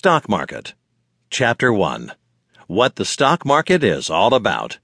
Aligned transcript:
Stock 0.00 0.30
Market. 0.30 0.72
Chapter 1.28 1.70
1 1.70 2.12
What 2.68 2.96
the 2.96 3.04
Stock 3.04 3.44
Market 3.44 3.84
is 3.84 4.08
All 4.08 4.32
About. 4.32 4.78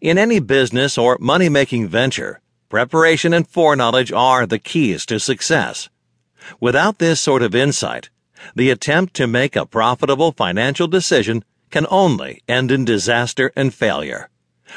In 0.00 0.18
any 0.18 0.38
business 0.38 0.96
or 0.96 1.18
money 1.18 1.48
making 1.48 1.88
venture, 1.88 2.40
preparation 2.68 3.34
and 3.34 3.44
foreknowledge 3.44 4.12
are 4.12 4.46
the 4.46 4.60
keys 4.60 5.04
to 5.06 5.18
success. 5.18 5.88
Without 6.60 7.00
this 7.00 7.20
sort 7.20 7.42
of 7.42 7.56
insight, 7.56 8.10
the 8.54 8.70
attempt 8.70 9.14
to 9.14 9.26
make 9.26 9.56
a 9.56 9.66
profitable 9.66 10.30
financial 10.30 10.86
decision 10.86 11.42
can 11.70 11.88
only 11.90 12.40
end 12.46 12.70
in 12.70 12.84
disaster 12.84 13.50
and 13.56 13.74
failure, 13.74 14.30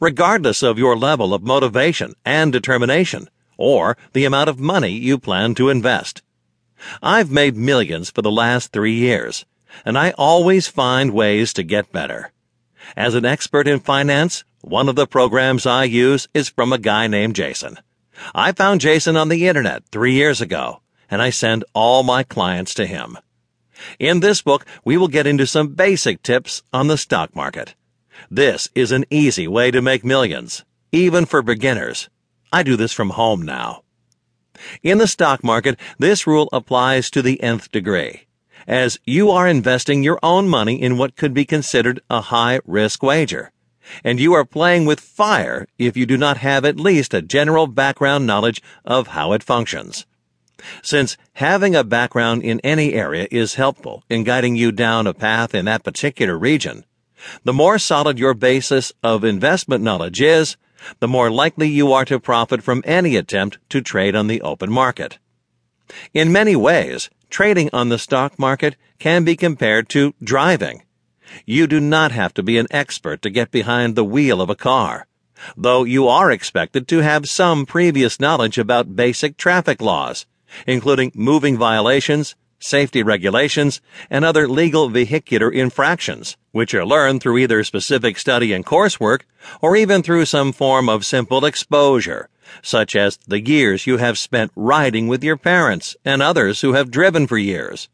regardless 0.00 0.62
of 0.62 0.78
your 0.78 0.96
level 0.96 1.34
of 1.34 1.42
motivation 1.42 2.14
and 2.24 2.50
determination 2.50 3.28
or 3.58 3.98
the 4.14 4.24
amount 4.24 4.48
of 4.48 4.58
money 4.58 4.92
you 4.92 5.18
plan 5.18 5.54
to 5.54 5.68
invest. 5.68 6.22
I've 7.02 7.30
made 7.30 7.56
millions 7.56 8.10
for 8.10 8.22
the 8.22 8.30
last 8.30 8.72
three 8.72 8.94
years, 8.94 9.44
and 9.84 9.96
I 9.96 10.10
always 10.12 10.66
find 10.66 11.12
ways 11.12 11.52
to 11.54 11.62
get 11.62 11.92
better. 11.92 12.32
As 12.96 13.14
an 13.14 13.24
expert 13.24 13.66
in 13.66 13.80
finance, 13.80 14.44
one 14.60 14.88
of 14.88 14.96
the 14.96 15.06
programs 15.06 15.66
I 15.66 15.84
use 15.84 16.28
is 16.34 16.48
from 16.48 16.72
a 16.72 16.78
guy 16.78 17.06
named 17.06 17.36
Jason. 17.36 17.78
I 18.34 18.52
found 18.52 18.80
Jason 18.80 19.16
on 19.16 19.28
the 19.28 19.46
internet 19.46 19.84
three 19.90 20.14
years 20.14 20.40
ago, 20.40 20.80
and 21.10 21.20
I 21.20 21.30
send 21.30 21.64
all 21.74 22.02
my 22.02 22.22
clients 22.22 22.74
to 22.74 22.86
him. 22.86 23.18
In 23.98 24.20
this 24.20 24.42
book, 24.42 24.64
we 24.84 24.96
will 24.96 25.08
get 25.08 25.26
into 25.26 25.46
some 25.46 25.74
basic 25.74 26.22
tips 26.22 26.62
on 26.72 26.86
the 26.86 26.98
stock 26.98 27.34
market. 27.34 27.74
This 28.30 28.68
is 28.74 28.92
an 28.92 29.04
easy 29.10 29.46
way 29.46 29.70
to 29.70 29.82
make 29.82 30.04
millions, 30.04 30.64
even 30.92 31.26
for 31.26 31.42
beginners. 31.42 32.08
I 32.52 32.62
do 32.62 32.76
this 32.76 32.92
from 32.92 33.10
home 33.10 33.42
now. 33.42 33.83
In 34.82 34.98
the 34.98 35.06
stock 35.06 35.42
market, 35.42 35.78
this 35.98 36.26
rule 36.26 36.48
applies 36.52 37.10
to 37.10 37.22
the 37.22 37.42
nth 37.42 37.72
degree, 37.72 38.26
as 38.66 38.98
you 39.04 39.30
are 39.30 39.48
investing 39.48 40.02
your 40.02 40.18
own 40.22 40.48
money 40.48 40.80
in 40.80 40.96
what 40.96 41.16
could 41.16 41.34
be 41.34 41.44
considered 41.44 42.00
a 42.08 42.20
high 42.20 42.60
risk 42.64 43.02
wager. 43.02 43.50
And 44.02 44.18
you 44.18 44.32
are 44.32 44.44
playing 44.44 44.86
with 44.86 45.00
fire 45.00 45.66
if 45.78 45.96
you 45.96 46.06
do 46.06 46.16
not 46.16 46.38
have 46.38 46.64
at 46.64 46.80
least 46.80 47.12
a 47.12 47.20
general 47.20 47.66
background 47.66 48.26
knowledge 48.26 48.62
of 48.84 49.08
how 49.08 49.32
it 49.32 49.42
functions. 49.42 50.06
Since 50.82 51.18
having 51.34 51.74
a 51.74 51.84
background 51.84 52.42
in 52.42 52.60
any 52.60 52.94
area 52.94 53.28
is 53.30 53.54
helpful 53.54 54.04
in 54.08 54.24
guiding 54.24 54.56
you 54.56 54.72
down 54.72 55.06
a 55.06 55.12
path 55.12 55.54
in 55.54 55.66
that 55.66 55.84
particular 55.84 56.38
region, 56.38 56.84
the 57.42 57.52
more 57.52 57.78
solid 57.78 58.18
your 58.18 58.34
basis 58.34 58.92
of 59.02 59.24
investment 59.24 59.82
knowledge 59.82 60.22
is, 60.22 60.56
the 61.00 61.08
more 61.08 61.30
likely 61.30 61.68
you 61.68 61.92
are 61.92 62.04
to 62.04 62.18
profit 62.20 62.62
from 62.62 62.82
any 62.84 63.16
attempt 63.16 63.58
to 63.70 63.80
trade 63.80 64.14
on 64.14 64.26
the 64.26 64.40
open 64.42 64.70
market. 64.70 65.18
In 66.12 66.32
many 66.32 66.56
ways, 66.56 67.10
trading 67.30 67.70
on 67.72 67.88
the 67.88 67.98
stock 67.98 68.38
market 68.38 68.76
can 68.98 69.24
be 69.24 69.36
compared 69.36 69.88
to 69.90 70.14
driving. 70.22 70.82
You 71.46 71.66
do 71.66 71.80
not 71.80 72.12
have 72.12 72.32
to 72.34 72.42
be 72.42 72.58
an 72.58 72.66
expert 72.70 73.22
to 73.22 73.30
get 73.30 73.50
behind 73.50 73.94
the 73.94 74.04
wheel 74.04 74.40
of 74.40 74.50
a 74.50 74.54
car, 74.54 75.06
though 75.56 75.84
you 75.84 76.06
are 76.08 76.30
expected 76.30 76.86
to 76.88 76.98
have 76.98 77.28
some 77.28 77.66
previous 77.66 78.20
knowledge 78.20 78.58
about 78.58 78.96
basic 78.96 79.36
traffic 79.36 79.82
laws, 79.82 80.26
including 80.66 81.12
moving 81.14 81.56
violations, 81.56 82.34
safety 82.58 83.02
regulations, 83.02 83.80
and 84.10 84.24
other 84.24 84.48
legal 84.48 84.88
vehicular 84.88 85.50
infractions, 85.50 86.36
which 86.52 86.74
are 86.74 86.86
learned 86.86 87.22
through 87.22 87.38
either 87.38 87.62
specific 87.64 88.18
study 88.18 88.52
and 88.52 88.64
coursework 88.64 89.22
or 89.60 89.76
even 89.76 90.02
through 90.02 90.24
some 90.24 90.52
form 90.52 90.88
of 90.88 91.04
simple 91.04 91.44
exposure, 91.44 92.28
such 92.62 92.94
as 92.96 93.18
the 93.26 93.40
years 93.40 93.86
you 93.86 93.98
have 93.98 94.18
spent 94.18 94.52
riding 94.54 95.08
with 95.08 95.24
your 95.24 95.36
parents 95.36 95.96
and 96.04 96.22
others 96.22 96.60
who 96.60 96.72
have 96.72 96.90
driven 96.90 97.26
for 97.26 97.38
years. 97.38 97.88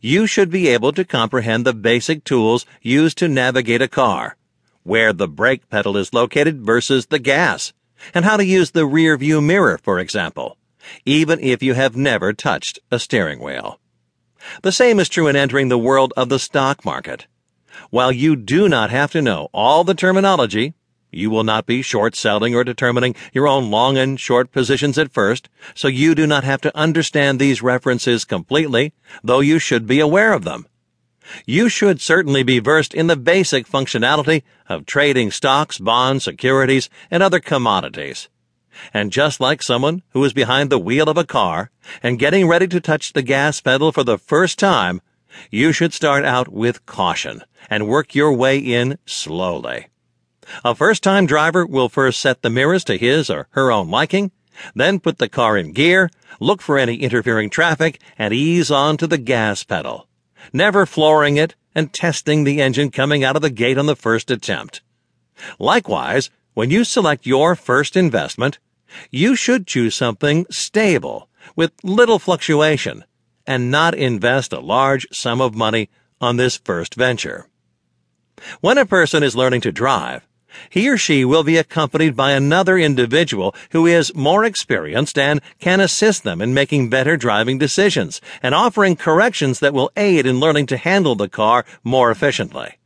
You 0.00 0.26
should 0.26 0.50
be 0.50 0.68
able 0.68 0.92
to 0.92 1.04
comprehend 1.04 1.64
the 1.64 1.72
basic 1.72 2.24
tools 2.24 2.66
used 2.82 3.16
to 3.18 3.28
navigate 3.28 3.82
a 3.82 3.88
car, 3.88 4.36
where 4.82 5.12
the 5.12 5.28
brake 5.28 5.68
pedal 5.70 5.96
is 5.96 6.12
located 6.12 6.64
versus 6.64 7.06
the 7.06 7.18
gas, 7.18 7.72
and 8.14 8.24
how 8.24 8.36
to 8.36 8.44
use 8.44 8.70
the 8.70 8.86
rear 8.86 9.16
view 9.16 9.40
mirror, 9.40 9.78
for 9.78 9.98
example, 9.98 10.56
even 11.04 11.40
if 11.40 11.62
you 11.62 11.74
have 11.74 11.96
never 11.96 12.32
touched 12.32 12.78
a 12.90 12.98
steering 12.98 13.40
wheel. 13.40 13.79
The 14.62 14.72
same 14.72 15.00
is 15.00 15.08
true 15.08 15.26
in 15.26 15.36
entering 15.36 15.68
the 15.68 15.78
world 15.78 16.12
of 16.16 16.28
the 16.28 16.38
stock 16.38 16.84
market. 16.84 17.26
While 17.90 18.12
you 18.12 18.36
do 18.36 18.68
not 18.68 18.90
have 18.90 19.12
to 19.12 19.22
know 19.22 19.48
all 19.52 19.84
the 19.84 19.94
terminology, 19.94 20.74
you 21.10 21.30
will 21.30 21.44
not 21.44 21.66
be 21.66 21.82
short 21.82 22.14
selling 22.14 22.54
or 22.54 22.62
determining 22.62 23.16
your 23.32 23.48
own 23.48 23.70
long 23.70 23.96
and 23.98 24.18
short 24.18 24.52
positions 24.52 24.96
at 24.96 25.12
first, 25.12 25.48
so 25.74 25.88
you 25.88 26.14
do 26.14 26.26
not 26.26 26.44
have 26.44 26.60
to 26.60 26.76
understand 26.76 27.38
these 27.38 27.62
references 27.62 28.24
completely, 28.24 28.92
though 29.22 29.40
you 29.40 29.58
should 29.58 29.86
be 29.86 30.00
aware 30.00 30.32
of 30.32 30.44
them. 30.44 30.66
You 31.46 31.68
should 31.68 32.00
certainly 32.00 32.42
be 32.42 32.58
versed 32.58 32.94
in 32.94 33.06
the 33.06 33.16
basic 33.16 33.68
functionality 33.68 34.42
of 34.68 34.86
trading 34.86 35.30
stocks, 35.30 35.78
bonds, 35.78 36.24
securities, 36.24 36.88
and 37.10 37.22
other 37.22 37.40
commodities. 37.40 38.28
And 38.92 39.12
just 39.12 39.40
like 39.40 39.62
someone 39.62 40.02
who 40.10 40.24
is 40.24 40.32
behind 40.32 40.70
the 40.70 40.78
wheel 40.78 41.08
of 41.08 41.16
a 41.16 41.24
car 41.24 41.70
and 42.02 42.18
getting 42.18 42.46
ready 42.46 42.66
to 42.68 42.80
touch 42.80 43.12
the 43.12 43.22
gas 43.22 43.60
pedal 43.60 43.92
for 43.92 44.04
the 44.04 44.18
first 44.18 44.58
time, 44.58 45.00
you 45.50 45.72
should 45.72 45.92
start 45.92 46.24
out 46.24 46.48
with 46.48 46.86
caution 46.86 47.42
and 47.68 47.88
work 47.88 48.14
your 48.14 48.32
way 48.32 48.58
in 48.58 48.98
slowly. 49.06 49.88
A 50.64 50.74
first 50.74 51.02
time 51.02 51.26
driver 51.26 51.64
will 51.64 51.88
first 51.88 52.20
set 52.20 52.42
the 52.42 52.50
mirrors 52.50 52.84
to 52.84 52.96
his 52.96 53.30
or 53.30 53.48
her 53.50 53.70
own 53.70 53.90
liking, 53.90 54.32
then 54.74 54.98
put 55.00 55.18
the 55.18 55.28
car 55.28 55.56
in 55.56 55.72
gear, 55.72 56.10
look 56.40 56.60
for 56.60 56.78
any 56.78 56.96
interfering 56.96 57.50
traffic, 57.50 58.00
and 58.18 58.34
ease 58.34 58.70
on 58.70 58.96
to 58.96 59.06
the 59.06 59.18
gas 59.18 59.62
pedal, 59.62 60.08
never 60.52 60.86
flooring 60.86 61.36
it 61.36 61.54
and 61.74 61.92
testing 61.92 62.44
the 62.44 62.60
engine 62.60 62.90
coming 62.90 63.22
out 63.22 63.36
of 63.36 63.42
the 63.42 63.50
gate 63.50 63.78
on 63.78 63.86
the 63.86 63.96
first 63.96 64.30
attempt. 64.30 64.80
Likewise, 65.58 66.30
when 66.54 66.70
you 66.70 66.84
select 66.84 67.26
your 67.26 67.54
first 67.54 67.96
investment, 67.96 68.58
you 69.10 69.36
should 69.36 69.66
choose 69.66 69.94
something 69.94 70.46
stable 70.50 71.28
with 71.56 71.72
little 71.82 72.18
fluctuation 72.18 73.04
and 73.46 73.70
not 73.70 73.94
invest 73.94 74.52
a 74.52 74.60
large 74.60 75.06
sum 75.12 75.40
of 75.40 75.54
money 75.54 75.88
on 76.20 76.36
this 76.36 76.56
first 76.56 76.94
venture. 76.94 77.46
When 78.60 78.78
a 78.78 78.86
person 78.86 79.22
is 79.22 79.36
learning 79.36 79.60
to 79.62 79.72
drive, 79.72 80.26
he 80.68 80.88
or 80.88 80.96
she 80.96 81.24
will 81.24 81.44
be 81.44 81.56
accompanied 81.56 82.16
by 82.16 82.32
another 82.32 82.76
individual 82.76 83.54
who 83.70 83.86
is 83.86 84.14
more 84.14 84.44
experienced 84.44 85.16
and 85.16 85.40
can 85.60 85.80
assist 85.80 86.24
them 86.24 86.40
in 86.40 86.52
making 86.54 86.90
better 86.90 87.16
driving 87.16 87.58
decisions 87.58 88.20
and 88.42 88.54
offering 88.54 88.96
corrections 88.96 89.60
that 89.60 89.74
will 89.74 89.92
aid 89.96 90.26
in 90.26 90.40
learning 90.40 90.66
to 90.66 90.76
handle 90.76 91.14
the 91.14 91.28
car 91.28 91.64
more 91.84 92.10
efficiently. 92.10 92.79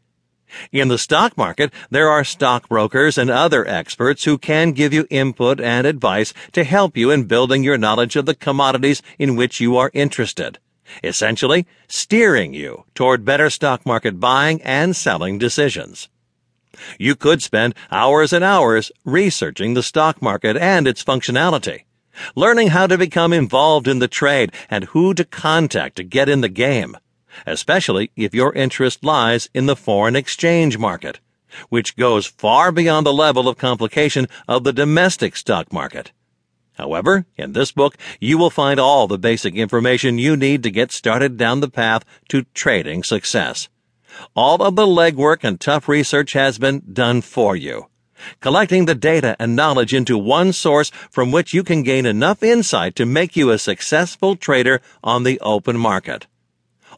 In 0.72 0.88
the 0.88 0.98
stock 0.98 1.37
market, 1.37 1.72
there 1.91 2.09
are 2.09 2.25
stockbrokers 2.25 3.19
and 3.19 3.31
other 3.31 3.66
experts 3.66 4.25
who 4.25 4.38
can 4.38 4.72
give 4.72 4.92
you 4.92 5.06
input 5.10 5.60
and 5.60 5.87
advice 5.87 6.32
to 6.53 6.65
help 6.65 6.97
you 6.97 7.10
in 7.10 7.25
building 7.25 7.62
your 7.62 7.78
knowledge 7.78 8.16
of 8.16 8.26
the 8.26 8.34
commodities 8.34 9.03
in 9.19 9.37
which 9.37 9.60
you 9.60 9.76
are 9.76 9.91
interested. 9.94 10.59
Essentially, 11.03 11.66
steering 11.88 12.54
you 12.54 12.84
toward 12.94 13.25
better 13.25 13.50
stock 13.50 13.87
market 13.87 14.20
buying 14.20 14.60
and 14.62 14.94
selling 14.94 15.38
decisions. 15.38 16.09
You 16.98 17.14
could 17.14 17.43
spend 17.43 17.75
hours 17.91 18.32
and 18.32 18.44
hours 18.44 18.91
researching 19.04 19.75
the 19.75 19.82
stock 19.82 20.20
market 20.20 20.56
and 20.56 20.87
its 20.87 21.03
functionality, 21.03 21.84
learning 22.34 22.69
how 22.69 22.87
to 22.87 22.98
become 22.98 23.32
involved 23.32 23.88
in 23.88 23.98
the 23.98 24.09
trade 24.09 24.53
and 24.69 24.84
who 24.84 25.14
to 25.14 25.25
contact 25.25 25.97
to 25.97 26.04
get 26.04 26.28
in 26.28 26.41
the 26.41 26.48
game 26.48 26.97
especially 27.47 28.11
if 28.17 28.34
your 28.34 28.53
interest 28.55 29.05
lies 29.05 29.49
in 29.55 29.67
the 29.67 29.77
foreign 29.77 30.17
exchange 30.17 30.78
market, 30.78 31.21
which 31.69 31.97
goes 31.97 32.27
far 32.27 32.72
beyond 32.72 33.06
the 33.06 33.12
level 33.12 33.49
of 33.49 33.59
complication 33.59 34.27
of 34.49 34.65
the 34.65 34.72
domestic 34.72 35.37
stock 35.37 35.73
market. 35.73 36.12
However, 36.75 37.27
in 37.37 37.53
this 37.53 37.71
book, 37.71 37.97
you 38.21 38.37
will 38.37 38.50
find 38.50 38.81
all 38.81 39.06
the 39.06 39.19
basic 39.19 39.55
information 39.55 40.19
you 40.19 40.37
need 40.37 40.62
to 40.65 40.71
get 40.71 40.91
started 40.91 41.37
down 41.37 41.61
the 41.61 41.71
path 41.71 42.05
to 42.29 42.47
trading 42.55 43.05
success. 43.05 43.69
All 44.35 44.62
of 44.62 44.76
the 44.76 44.87
legwork 44.87 45.44
and 45.44 45.61
tough 45.61 45.88
research 45.88 46.32
has 46.32 46.58
been 46.58 46.82
done 46.93 47.20
for 47.20 47.55
you, 47.55 47.87
collecting 48.41 48.87
the 48.87 48.94
data 48.94 49.37
and 49.38 49.56
knowledge 49.56 49.94
into 49.94 50.19
one 50.19 50.53
source 50.53 50.91
from 51.11 51.31
which 51.31 51.55
you 51.55 51.62
can 51.62 51.82
gain 51.82 52.06
enough 52.06 52.43
insight 52.43 52.97
to 52.97 53.06
make 53.06 53.37
you 53.37 53.50
a 53.50 53.58
successful 53.58 54.37
trader 54.37 54.81
on 55.03 55.23
the 55.23 55.38
open 55.41 55.76
market. 55.79 56.26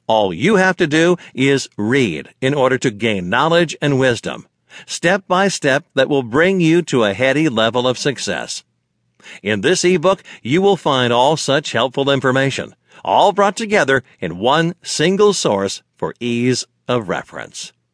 All 0.07 0.33
you 0.33 0.57
have 0.57 0.77
to 0.77 0.87
do 0.87 1.17
is 1.35 1.69
read 1.77 2.33
in 2.41 2.55
order 2.55 2.79
to 2.79 2.91
gain 2.91 3.29
knowledge 3.29 3.77
and 3.83 3.99
wisdom, 3.99 4.47
step 4.87 5.25
by 5.27 5.49
step 5.49 5.85
that 5.95 6.09
will 6.09 6.23
bring 6.23 6.61
you 6.61 6.83
to 6.83 7.05
a 7.05 7.15
heady 7.15 7.49
level 7.49 7.89
of 7.89 7.99
success. 7.99 8.63
In 9.43 9.63
this 9.63 9.85
ebook, 9.85 10.23
you 10.43 10.63
will 10.63 10.77
find 10.77 11.13
all 11.13 11.37
such 11.37 11.73
helpful 11.73 12.09
information, 12.11 12.77
all 13.05 13.33
brought 13.33 13.57
together 13.57 14.05
in 14.21 14.39
one 14.39 14.75
single 14.83 15.33
source 15.33 15.83
for 15.97 16.15
ease 16.21 16.65
of 16.87 17.09
reference. 17.09 17.73